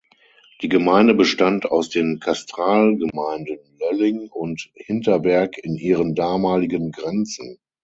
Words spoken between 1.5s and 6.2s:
aus den Katastralgemeinden Lölling und Hinterberg in ihren